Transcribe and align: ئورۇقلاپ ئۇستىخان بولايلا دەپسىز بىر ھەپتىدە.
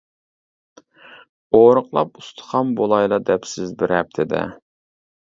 ئورۇقلاپ 1.59 2.17
ئۇستىخان 2.21 2.71
بولايلا 2.79 3.19
دەپسىز 3.27 3.75
بىر 3.83 3.93
ھەپتىدە. 3.97 4.41